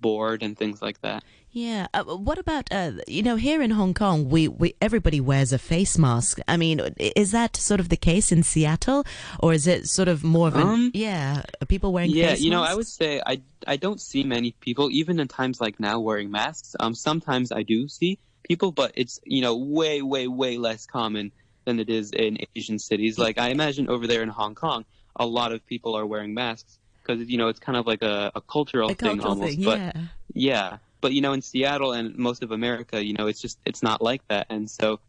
bored 0.00 0.42
and 0.42 0.56
things 0.56 0.80
like 0.80 1.00
that. 1.02 1.24
Yeah. 1.50 1.86
Uh, 1.94 2.04
what 2.04 2.38
about 2.38 2.68
uh, 2.70 2.92
you 3.06 3.22
know 3.22 3.36
here 3.36 3.62
in 3.62 3.70
Hong 3.70 3.94
Kong, 3.94 4.28
we, 4.28 4.48
we 4.48 4.74
everybody 4.80 5.20
wears 5.20 5.52
a 5.52 5.58
face 5.58 5.96
mask. 5.96 6.38
I 6.46 6.56
mean, 6.56 6.80
is 6.98 7.32
that 7.32 7.56
sort 7.56 7.80
of 7.80 7.88
the 7.88 7.96
case 7.96 8.30
in 8.30 8.42
Seattle, 8.42 9.04
or 9.40 9.54
is 9.54 9.66
it 9.66 9.86
sort 9.86 10.08
of 10.08 10.22
more 10.22 10.48
of 10.48 10.56
an 10.56 10.62
um, 10.62 10.90
yeah? 10.94 11.42
people 11.66 11.92
wearing 11.92 12.10
yeah? 12.10 12.34
you 12.34 12.50
know, 12.50 12.62
I 12.62 12.74
would 12.74 12.86
say 12.86 13.22
I 13.24 13.40
I 13.66 13.76
don't 13.76 14.00
see 14.00 14.24
many 14.24 14.52
people 14.60 14.90
even 14.90 15.18
in 15.18 15.26
times 15.26 15.60
like 15.60 15.80
now 15.80 16.00
wearing 16.00 16.30
masks. 16.30 16.76
Um, 16.78 16.94
sometimes 16.94 17.50
I 17.50 17.62
do 17.62 17.88
see 17.88 18.18
people, 18.46 18.70
but 18.70 18.92
it's 18.94 19.18
you 19.24 19.40
know 19.40 19.56
way 19.56 20.02
way 20.02 20.28
way 20.28 20.58
less 20.58 20.84
common 20.86 21.32
than 21.68 21.78
it 21.78 21.90
is 21.90 22.12
in 22.12 22.38
Asian 22.56 22.78
cities. 22.78 23.18
Like 23.18 23.38
I 23.38 23.50
imagine 23.50 23.88
over 23.90 24.06
there 24.06 24.22
in 24.22 24.30
Hong 24.30 24.54
Kong, 24.54 24.86
a 25.16 25.26
lot 25.26 25.52
of 25.52 25.64
people 25.66 25.94
are 25.94 26.06
wearing 26.06 26.32
masks 26.32 26.78
because 27.02 27.28
you 27.28 27.36
know 27.36 27.48
it's 27.48 27.60
kind 27.60 27.76
of 27.76 27.86
like 27.86 28.02
a, 28.02 28.32
a 28.34 28.40
cultural 28.40 28.90
a 28.90 28.94
thing 28.94 29.18
cultural 29.18 29.34
almost. 29.34 29.56
Thing, 29.56 29.64
but 29.64 29.78
yeah. 29.78 29.92
yeah, 30.32 30.78
but 31.02 31.12
you 31.12 31.20
know 31.20 31.34
in 31.34 31.42
Seattle 31.42 31.92
and 31.92 32.16
most 32.16 32.42
of 32.42 32.52
America, 32.52 33.04
you 33.04 33.12
know 33.12 33.26
it's 33.26 33.40
just 33.40 33.58
it's 33.66 33.82
not 33.82 34.00
like 34.00 34.26
that, 34.28 34.46
and 34.48 34.68
so 34.68 35.00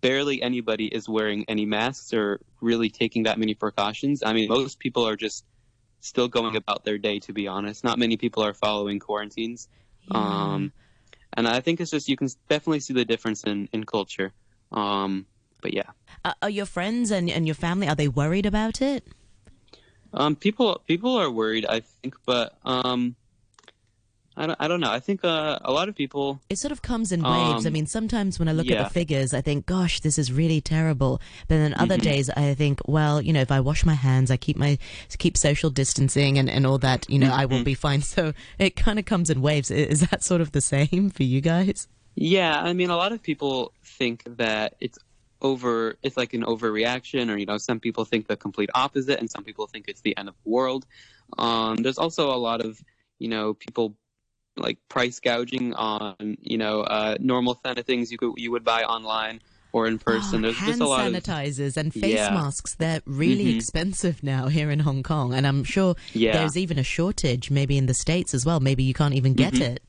barely 0.00 0.42
anybody 0.42 0.86
is 0.86 1.06
wearing 1.06 1.44
any 1.48 1.66
masks 1.66 2.14
or 2.14 2.40
really 2.60 2.88
taking 2.88 3.24
that 3.24 3.38
many 3.38 3.54
precautions. 3.54 4.22
I 4.24 4.32
mean, 4.32 4.48
most 4.48 4.78
people 4.78 5.06
are 5.06 5.16
just 5.16 5.44
still 6.00 6.28
going 6.28 6.56
about 6.56 6.84
their 6.84 6.96
day. 6.96 7.18
To 7.20 7.32
be 7.34 7.46
honest, 7.46 7.84
not 7.84 7.98
many 7.98 8.16
people 8.16 8.42
are 8.42 8.54
following 8.54 8.98
quarantines. 9.00 9.68
Yeah. 10.10 10.18
Um, 10.18 10.72
and 11.34 11.46
I 11.46 11.60
think 11.60 11.80
it's 11.82 11.90
just 11.90 12.08
you 12.08 12.16
can 12.16 12.28
definitely 12.48 12.80
see 12.80 12.94
the 12.94 13.04
difference 13.04 13.44
in 13.44 13.68
in 13.74 13.84
culture. 13.84 14.32
Um, 14.72 15.26
but 15.62 15.72
yeah. 15.74 15.90
Uh, 16.24 16.32
are 16.42 16.50
your 16.50 16.66
friends 16.66 17.10
and, 17.10 17.30
and 17.30 17.46
your 17.46 17.54
family 17.54 17.88
are 17.88 17.94
they 17.94 18.08
worried 18.08 18.46
about 18.46 18.80
it? 18.82 19.06
Um, 20.12 20.36
people 20.36 20.80
people 20.86 21.16
are 21.16 21.30
worried, 21.30 21.66
I 21.68 21.80
think, 21.80 22.14
but 22.24 22.56
um, 22.64 23.16
I 24.38 24.46
don't, 24.46 24.56
I 24.60 24.68
don't 24.68 24.80
know. 24.80 24.90
I 24.90 25.00
think 25.00 25.24
uh, 25.24 25.58
a 25.62 25.72
lot 25.72 25.88
of 25.88 25.94
people. 25.94 26.40
It 26.50 26.58
sort 26.58 26.70
of 26.72 26.80
comes 26.82 27.10
in 27.10 27.22
waves. 27.22 27.64
I 27.64 27.68
Um, 27.68 27.72
mean, 27.72 27.86
sometimes 27.86 28.38
when 28.38 28.48
I 28.48 28.52
look 28.52 28.70
at 28.70 28.78
the 28.84 28.90
figures, 28.90 29.32
I 29.34 29.40
think, 29.40 29.64
gosh, 29.66 30.00
this 30.00 30.18
is 30.18 30.30
really 30.30 30.60
terrible. 30.60 31.20
But 31.48 31.56
then 31.56 31.74
other 31.74 31.96
Mm-hmm. 31.96 32.02
days, 32.02 32.30
I 32.30 32.54
think, 32.54 32.80
well, 32.86 33.20
you 33.22 33.32
know, 33.32 33.40
if 33.40 33.50
I 33.50 33.60
wash 33.60 33.84
my 33.84 33.94
hands, 33.94 34.30
I 34.30 34.36
keep 34.36 34.56
my 34.56 34.78
keep 35.18 35.36
social 35.38 35.70
distancing 35.70 36.38
and, 36.38 36.48
and 36.50 36.66
all 36.66 36.78
that, 36.78 37.08
you 37.10 37.18
know, 37.18 37.32
I 37.32 37.44
Mm-hmm. 37.44 37.54
will 37.56 37.64
be 37.64 37.74
fine. 37.74 38.02
So 38.16 38.32
it 38.58 38.76
kind 38.76 38.98
of 38.98 39.04
comes 39.06 39.30
in 39.30 39.40
waves. 39.42 39.70
Is 39.70 40.00
that 40.10 40.22
sort 40.22 40.40
of 40.42 40.52
the 40.52 40.60
same 40.60 41.10
for 41.10 41.22
you 41.24 41.40
guys? 41.40 41.88
Yeah, 42.14 42.60
I 42.62 42.72
mean, 42.74 42.90
a 42.90 42.96
lot 42.96 43.12
of 43.12 43.22
people 43.22 43.72
think 43.84 44.22
that 44.36 44.74
it's 44.80 44.98
over. 45.42 45.96
It's 46.02 46.16
like 46.16 46.34
an 46.34 46.42
overreaction, 46.42 47.32
or 47.32 47.36
you 47.36 47.46
know, 47.46 47.58
some 47.58 47.80
people 47.80 48.04
think 48.04 48.26
the 48.28 48.36
complete 48.36 48.70
opposite, 48.74 49.18
and 49.20 49.30
some 49.30 49.44
people 49.44 49.66
think 49.66 49.86
it's 49.88 50.00
the 50.00 50.16
end 50.16 50.28
of 50.28 50.34
the 50.44 50.50
world. 50.50 50.86
Um, 51.38 51.76
there's 51.76 51.98
also 51.98 52.30
a 52.30 52.36
lot 52.38 52.64
of 52.64 52.80
you 53.18 53.28
know 53.28 53.54
people 53.54 53.96
like 54.56 54.78
price 54.88 55.20
gouging 55.20 55.74
on 55.74 56.36
you 56.40 56.56
know 56.58 56.80
uh, 56.80 57.16
normal 57.20 57.54
kind 57.56 57.78
of 57.78 57.84
things 57.86 58.10
you 58.10 58.18
could 58.18 58.32
you 58.36 58.50
would 58.52 58.64
buy 58.64 58.82
online 58.84 59.40
or 59.72 59.86
in 59.86 59.98
person. 59.98 60.40
Oh, 60.40 60.42
There's 60.48 60.56
hand 60.56 60.68
just 60.68 60.80
a 60.80 60.86
lot 60.86 61.06
of 61.06 61.12
sanitizers 61.12 61.76
and 61.76 61.92
face 61.92 62.14
Yeah. 62.14 62.30
masks. 62.30 62.74
They're 62.76 63.02
really 63.04 63.46
Mhm. 63.52 63.56
expensive 63.56 64.22
now 64.22 64.46
here 64.48 64.70
in 64.70 64.78
Hong 64.80 65.02
Kong. 65.02 65.34
And 65.34 65.46
I'm 65.46 65.64
sure 65.64 65.96
yeah. 66.14 66.32
there's 66.32 66.56
even 66.56 66.78
a 66.78 66.82
shortage 66.82 67.50
maybe 67.50 67.76
in 67.76 67.84
the 67.84 67.92
States 67.92 68.32
as 68.32 68.46
well. 68.46 68.58
Maybe 68.60 68.82
you 68.84 68.94
can't 68.94 69.12
even 69.12 69.34
get 69.34 69.52
Mhm. 69.54 69.60
it. 69.60 69.82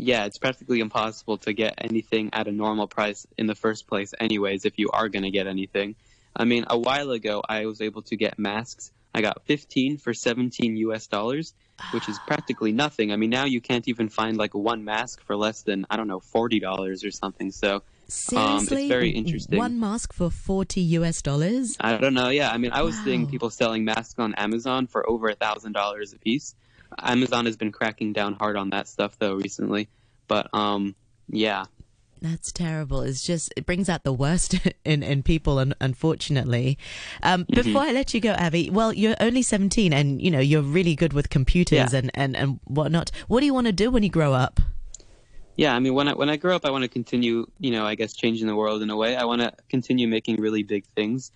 Yeah, 0.00 0.26
it's 0.26 0.38
practically 0.38 0.78
impossible 0.78 1.38
to 1.38 1.52
get 1.52 1.74
anything 1.78 2.30
at 2.32 2.46
a 2.46 2.52
normal 2.52 2.86
price 2.86 3.26
in 3.36 3.46
the 3.46 3.56
first 3.56 3.88
place, 3.88 4.14
anyways, 4.18 4.64
if 4.64 4.78
you 4.78 4.90
are 4.92 5.08
going 5.08 5.24
to 5.24 5.30
get 5.30 5.48
anything. 5.48 5.96
I 6.36 6.44
mean, 6.44 6.64
a 6.70 6.78
while 6.78 7.10
ago, 7.10 7.42
I 7.46 7.66
was 7.66 7.80
able 7.80 8.02
to 8.02 8.16
get 8.16 8.38
masks. 8.38 8.92
I 9.12 9.22
got 9.22 9.42
15 9.46 9.98
for 9.98 10.14
17 10.14 10.76
US 10.76 11.08
dollars, 11.08 11.52
which 11.90 12.08
is 12.08 12.16
practically 12.28 12.70
nothing. 12.70 13.10
I 13.10 13.16
mean, 13.16 13.30
now 13.30 13.44
you 13.44 13.60
can't 13.60 13.88
even 13.88 14.08
find 14.08 14.36
like 14.36 14.54
one 14.54 14.84
mask 14.84 15.20
for 15.24 15.36
less 15.36 15.62
than, 15.62 15.84
I 15.90 15.96
don't 15.96 16.06
know, 16.06 16.20
$40 16.20 17.04
or 17.04 17.10
something. 17.10 17.50
So 17.50 17.82
Seriously? 18.08 18.76
Um, 18.76 18.78
it's 18.78 18.88
very 18.88 19.10
interesting. 19.10 19.58
One 19.58 19.78
mask 19.78 20.14
for 20.14 20.30
40 20.30 20.80
US 20.80 21.20
dollars? 21.20 21.76
I 21.78 21.98
don't 21.98 22.14
know. 22.14 22.30
Yeah, 22.30 22.50
I 22.50 22.56
mean, 22.56 22.72
I 22.72 22.82
was 22.82 22.96
seeing 23.04 23.26
people 23.26 23.50
selling 23.50 23.84
masks 23.84 24.18
on 24.18 24.34
Amazon 24.34 24.86
for 24.86 25.08
over 25.08 25.28
a 25.28 25.34
thousand 25.34 25.72
dollars 25.72 26.14
a 26.14 26.18
piece. 26.18 26.54
Amazon 26.98 27.46
has 27.46 27.56
been 27.56 27.72
cracking 27.72 28.12
down 28.12 28.34
hard 28.34 28.56
on 28.56 28.70
that 28.70 28.88
stuff 28.88 29.18
though 29.18 29.34
recently. 29.34 29.88
But 30.26 30.48
um, 30.54 30.94
yeah, 31.30 31.64
That's 32.20 32.50
terrible. 32.52 33.00
It's 33.02 33.22
just 33.22 33.52
it 33.56 33.64
brings 33.66 33.88
out 33.88 34.02
the 34.04 34.12
worst 34.12 34.56
in 34.84 35.02
in 35.02 35.22
people, 35.22 35.58
un- 35.58 35.74
unfortunately. 35.80 36.78
Um, 37.22 37.44
Mm-hmm. 37.44 37.54
Before 37.54 37.82
I 37.82 37.92
let 37.92 38.12
you 38.14 38.20
go, 38.20 38.32
Avi, 38.38 38.70
well, 38.70 38.92
you're 38.92 39.16
only 39.20 39.42
17, 39.42 39.92
and 39.92 40.20
you 40.20 40.30
know 40.30 40.40
you're 40.40 40.62
really 40.62 40.94
good 40.94 41.12
with 41.12 41.30
computers 41.30 41.92
Yeah. 41.92 41.98
and 42.00 42.10
and 42.14 42.36
and 42.36 42.60
whatnot. 42.64 43.10
What 43.28 43.40
do 43.40 43.46
you 43.46 43.54
want 43.54 43.66
to 43.68 43.72
do 43.72 43.90
when 43.90 44.02
you 44.02 44.10
grow 44.10 44.32
up? 44.34 44.60
yeah. 45.56 45.74
I 45.74 45.78
mean, 45.80 45.94
when 45.94 46.08
I 46.08 46.14
when 46.14 46.28
I 46.30 46.36
grow 46.36 46.54
up, 46.56 46.64
I 46.64 46.70
want 46.70 46.82
to 46.84 46.88
continue, 46.88 47.46
you 47.58 47.70
know, 47.70 47.84
I 47.86 47.94
guess 47.94 48.12
changing 48.12 48.46
the 48.46 48.54
world 48.56 48.82
in 48.82 48.90
a 48.90 48.96
way. 48.96 49.16
I 49.16 49.24
want 49.24 49.40
to 49.42 49.52
continue 49.68 50.06
making 50.08 50.36
really 50.40 50.62
big 50.62 50.84
things. 50.94 51.32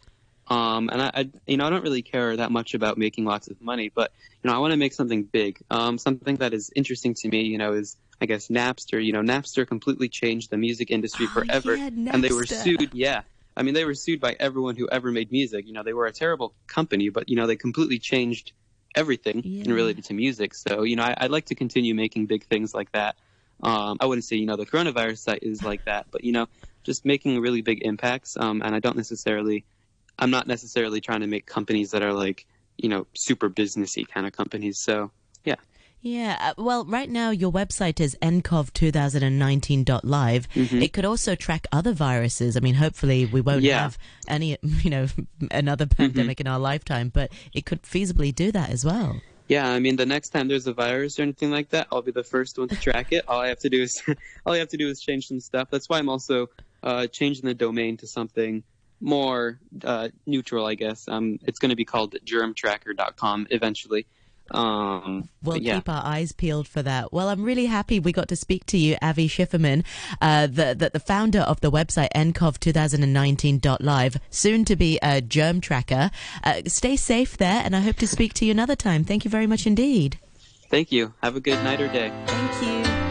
Um, 0.48 0.90
and 0.92 1.00
I, 1.02 1.10
I, 1.14 1.30
you 1.46 1.56
know, 1.56 1.66
I 1.66 1.70
don't 1.70 1.82
really 1.82 2.02
care 2.02 2.36
that 2.36 2.50
much 2.50 2.74
about 2.74 2.98
making 2.98 3.24
lots 3.24 3.48
of 3.48 3.60
money, 3.60 3.90
but 3.94 4.12
you 4.42 4.50
know, 4.50 4.56
I 4.56 4.58
want 4.58 4.72
to 4.72 4.76
make 4.76 4.92
something 4.92 5.22
big. 5.22 5.58
Um, 5.70 5.98
something 5.98 6.36
that 6.36 6.52
is 6.52 6.70
interesting 6.74 7.14
to 7.14 7.28
me, 7.28 7.42
you 7.42 7.58
know, 7.58 7.72
is 7.74 7.96
I 8.20 8.26
guess 8.26 8.48
Napster. 8.48 9.02
You 9.04 9.12
know, 9.12 9.20
Napster 9.22 9.66
completely 9.66 10.08
changed 10.08 10.50
the 10.50 10.58
music 10.58 10.90
industry 10.90 11.26
Oh, 11.30 11.40
forever. 11.40 11.76
yeah, 11.76 11.90
and 12.12 12.22
they 12.24 12.32
were 12.32 12.46
sued. 12.46 12.90
Yeah, 12.92 13.22
I 13.56 13.62
mean 13.62 13.74
they 13.74 13.84
were 13.84 13.94
sued 13.94 14.20
by 14.20 14.36
everyone 14.38 14.76
who 14.76 14.88
ever 14.90 15.10
made 15.12 15.30
music. 15.30 15.66
You 15.66 15.72
know, 15.72 15.82
they 15.84 15.92
were 15.92 16.06
a 16.06 16.12
terrible 16.12 16.54
company, 16.66 17.08
but 17.08 17.28
you 17.28 17.36
know 17.36 17.46
they 17.46 17.56
completely 17.56 17.98
changed 17.98 18.52
everything 18.94 19.42
Yeah. 19.44 19.64
in 19.64 19.72
related 19.72 20.04
to 20.06 20.14
music. 20.14 20.54
So 20.54 20.82
you 20.82 20.96
know, 20.96 21.04
I, 21.04 21.14
I'd 21.18 21.30
like 21.30 21.46
to 21.46 21.54
continue 21.54 21.94
making 21.94 22.26
big 22.26 22.44
things 22.46 22.74
like 22.74 22.90
that. 22.92 23.16
Um, 23.62 23.96
I 24.00 24.06
wouldn't 24.06 24.24
say 24.24 24.36
you 24.36 24.46
know 24.46 24.56
the 24.56 24.66
coronavirus 24.66 25.18
site 25.18 25.42
is 25.42 25.62
like 25.62 25.84
that, 25.84 26.06
but 26.10 26.24
you 26.24 26.32
know, 26.32 26.48
just 26.84 27.04
making 27.04 27.40
really 27.40 27.62
big 27.62 27.82
impacts. 27.82 28.36
Um, 28.36 28.60
and 28.62 28.74
I 28.74 28.80
don't 28.80 28.96
necessarily, 28.96 29.64
I'm 30.18 30.30
not 30.30 30.46
necessarily 30.46 31.00
trying 31.00 31.20
to 31.20 31.26
make 31.26 31.46
companies 31.46 31.90
that 31.92 32.02
are 32.02 32.12
like 32.12 32.46
you 32.78 32.88
know 32.88 33.06
super 33.14 33.48
businessy 33.50 34.06
kind 34.06 34.26
of 34.26 34.32
companies. 34.32 34.78
So 34.78 35.10
Yeah, 35.44 35.56
Yeah, 36.00 36.52
well, 36.58 36.84
right 36.84 37.10
now 37.10 37.30
your 37.30 37.50
website 37.52 38.00
is 38.00 38.16
ncov2019.live. 38.22 40.48
Mhm. 40.54 40.82
It 40.82 40.92
could 40.92 41.04
also 41.04 41.34
track 41.34 41.66
other 41.72 41.92
viruses. 41.92 42.56
I 42.56 42.60
mean, 42.60 42.74
hopefully 42.74 43.26
we 43.26 43.40
won't 43.40 43.62
Yeah. 43.62 43.82
have 43.82 43.98
any, 44.28 44.58
you 44.84 44.90
know, 44.90 45.06
another 45.50 45.86
pandemic 45.86 46.40
in 46.40 46.46
our 46.46 46.58
lifetime, 46.58 47.08
but 47.08 47.32
it 47.52 47.66
could 47.66 47.82
feasibly 47.82 48.34
do 48.34 48.52
that 48.52 48.70
as 48.70 48.84
well. 48.84 49.20
Yeah, 49.48 49.68
I 49.68 49.80
mean, 49.80 49.96
the 49.96 50.06
next 50.06 50.30
time 50.30 50.48
there's 50.48 50.66
a 50.66 50.72
virus 50.72 51.18
or 51.18 51.22
anything 51.22 51.50
like 51.50 51.70
that, 51.70 51.88
I'll 51.92 52.00
be 52.02 52.12
the 52.12 52.24
first 52.24 52.58
one 52.58 52.68
to 52.68 52.76
track 52.76 53.12
it. 53.12 53.24
All 53.28 53.40
I 53.40 53.48
have 53.48 53.58
to 53.60 53.68
do 53.68 53.82
is, 53.82 54.00
all 54.46 54.54
I 54.54 54.58
have 54.58 54.68
to 54.68 54.76
do 54.76 54.88
is 54.88 55.00
change 55.00 55.26
some 55.26 55.40
stuff. 55.40 55.68
That's 55.70 55.88
why 55.88 55.98
I'm 55.98 56.08
also 56.08 56.48
uh, 56.82 57.06
changing 57.08 57.44
the 57.46 57.54
domain 57.54 57.96
to 57.98 58.06
something 58.06 58.62
more 59.02 59.58
uh, 59.84 60.08
neutral, 60.26 60.66
I 60.66 60.74
guess. 60.74 61.08
Um, 61.08 61.38
it's 61.44 61.58
going 61.58 61.70
to 61.70 61.76
be 61.76 61.84
called 61.84 62.14
germtracker.com 62.24 63.48
eventually. 63.50 64.06
Um, 64.50 65.28
We'll 65.42 65.58
yeah. 65.58 65.76
keep 65.76 65.88
our 65.88 66.04
eyes 66.04 66.32
peeled 66.32 66.68
for 66.68 66.82
that. 66.82 67.12
Well, 67.12 67.28
I'm 67.28 67.42
really 67.42 67.66
happy 67.66 68.00
we 68.00 68.12
got 68.12 68.28
to 68.28 68.36
speak 68.36 68.66
to 68.66 68.78
you, 68.78 68.96
Avi 69.00 69.28
Schifferman, 69.28 69.84
uh, 70.20 70.46
the, 70.46 70.74
the 70.78 70.90
the 70.92 71.00
founder 71.00 71.40
of 71.40 71.60
the 71.60 71.70
website 71.70 72.10
ncov2019.live, 72.14 74.16
soon 74.30 74.64
to 74.64 74.76
be 74.76 74.98
a 75.02 75.20
germ 75.20 75.60
tracker. 75.60 76.10
Uh, 76.44 76.62
stay 76.66 76.96
safe 76.96 77.36
there, 77.38 77.62
and 77.64 77.74
I 77.74 77.80
hope 77.80 77.96
to 77.96 78.06
speak 78.06 78.34
to 78.34 78.44
you 78.44 78.50
another 78.50 78.76
time. 78.76 79.04
Thank 79.04 79.24
you 79.24 79.30
very 79.30 79.46
much 79.46 79.66
indeed. 79.66 80.18
Thank 80.68 80.92
you. 80.92 81.14
Have 81.22 81.36
a 81.36 81.40
good 81.40 81.62
night 81.64 81.80
or 81.80 81.88
day. 81.88 82.12
Thank 82.26 82.86
you. 82.86 82.92